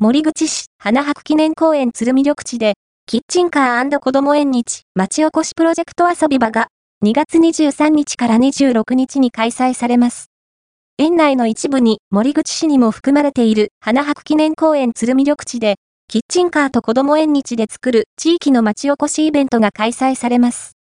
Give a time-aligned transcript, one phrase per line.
[0.00, 2.74] 森口市花博記念公園鶴見緑地で、
[3.06, 6.68] キッチンカー子供縁日町おこしプロジェクト遊び場が
[7.04, 10.26] 2月23日から26日に開催されます。
[10.98, 15.74] 園内の一部に森口市にも含まれている花博記念公園鶴見緑地で、
[16.06, 20.77] キッチンカーと子供縁日で作る地域の町おこしイベントが開催されます。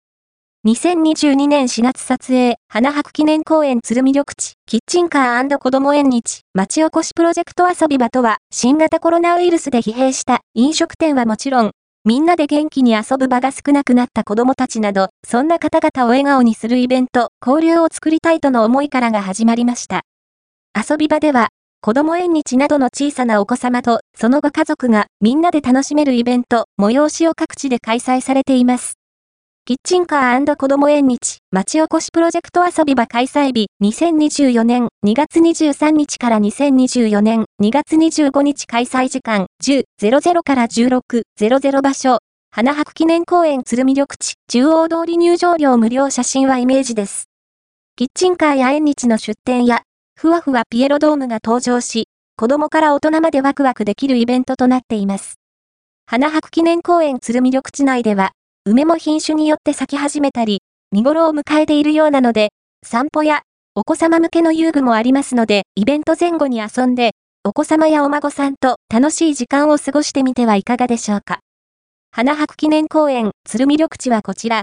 [0.68, 11.72] 2022年4月撮影、花博記念公園鶴見緑地、キッチンカー子供縁日、町おこしプロジェクト遊び場とは、新型コロナウイルスで疲弊した飲食店はもちろん、
[12.04, 20.02] みんなで元気に遊ぶ場が少なくなった子供たちなど、そんな方々を笑顔にするイベント、交流を作りたいとの思いからが始まりました。
[20.76, 21.48] 遊び場では、
[21.80, 28.98] 子供縁日などの小さなお子様と、そのご家族がみんなで楽しめるイベント、催しを各地で開催されています。
[29.68, 47.26] キッチンカー子供縁日、町おこしプロジェクト遊び場開催日、2024年2月23日から2024年2月25日開催時間、10.00から16.00場所、花博記念公園鶴見緑地、中央通り入場料無料写真はイメージです。
[47.98, 49.82] キッチンカーや縁日の出店や、
[50.16, 52.08] ふわふわピエロドームが登場し、
[52.38, 55.36] 子供から大人までワクワクできるイベントとなっています。
[56.06, 58.32] 花博記念公園鶴見緑地内では、
[58.70, 62.50] 梅も品種によって咲き始めたり、見頃を迎えているようなので、
[62.86, 63.44] 散歩や
[63.76, 67.12] お子様向けの遊具もありますので、イベント前後に遊んで、
[67.46, 71.40] お子様やお孫さんと楽しい時間を過ごしてみてはいかがでしょうか。
[72.12, 74.56] 花博記念公園鶴見緑地はこちら、